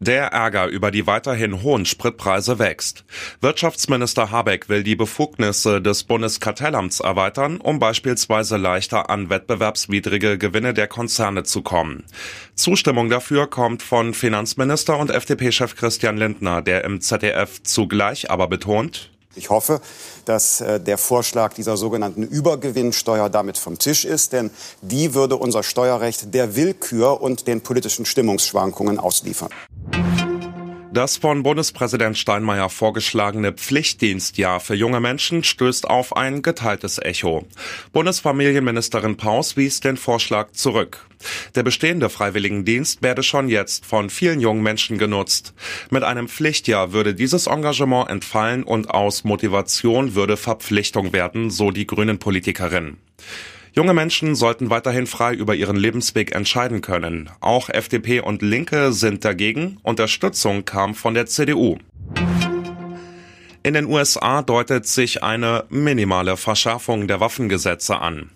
[0.00, 3.04] Der Ärger über die weiterhin hohen Spritpreise wächst.
[3.40, 10.86] Wirtschaftsminister Habeck will die Befugnisse des Bundeskartellamts erweitern, um beispielsweise leichter an wettbewerbswidrige Gewinne der
[10.86, 12.04] Konzerne zu kommen.
[12.54, 19.10] Zustimmung dafür kommt von Finanzminister und FDP-Chef Christian Lindner, der im ZDF zugleich aber betont,
[19.38, 19.80] ich hoffe,
[20.24, 24.50] dass äh, der Vorschlag dieser sogenannten Übergewinnsteuer damit vom Tisch ist, denn
[24.82, 29.50] die würde unser Steuerrecht der Willkür und den politischen Stimmungsschwankungen ausliefern.
[30.90, 37.46] Das von Bundespräsident Steinmeier vorgeschlagene Pflichtdienstjahr für junge Menschen stößt auf ein geteiltes Echo.
[37.92, 41.06] Bundesfamilienministerin Paus wies den Vorschlag zurück.
[41.54, 45.52] Der bestehende Freiwilligendienst werde schon jetzt von vielen jungen Menschen genutzt.
[45.90, 51.86] Mit einem Pflichtjahr würde dieses Engagement entfallen und aus Motivation würde Verpflichtung werden, so die
[51.86, 52.96] Grünen Politikerin.
[53.78, 57.30] Junge Menschen sollten weiterhin frei über ihren Lebensweg entscheiden können.
[57.38, 59.78] Auch FDP und Linke sind dagegen.
[59.84, 61.78] Unterstützung kam von der CDU.
[63.62, 68.30] In den USA deutet sich eine minimale Verschärfung der Waffengesetze an.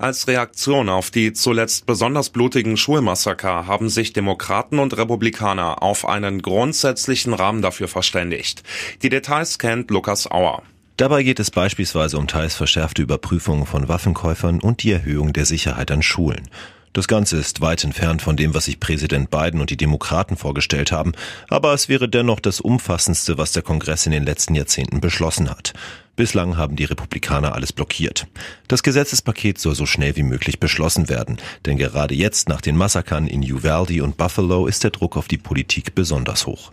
[0.00, 6.42] Als Reaktion auf die zuletzt besonders blutigen Schulmassaker haben sich Demokraten und Republikaner auf einen
[6.42, 8.64] grundsätzlichen Rahmen dafür verständigt.
[9.04, 10.64] Die Details kennt Lukas Auer.
[10.98, 15.92] Dabei geht es beispielsweise um teils verschärfte Überprüfungen von Waffenkäufern und die Erhöhung der Sicherheit
[15.92, 16.50] an Schulen.
[16.92, 20.90] Das Ganze ist weit entfernt von dem, was sich Präsident Biden und die Demokraten vorgestellt
[20.90, 21.12] haben,
[21.48, 25.72] aber es wäre dennoch das umfassendste, was der Kongress in den letzten Jahrzehnten beschlossen hat.
[26.16, 28.26] Bislang haben die Republikaner alles blockiert.
[28.66, 33.28] Das Gesetzespaket soll so schnell wie möglich beschlossen werden, denn gerade jetzt nach den Massakern
[33.28, 36.72] in Uvalde und Buffalo ist der Druck auf die Politik besonders hoch.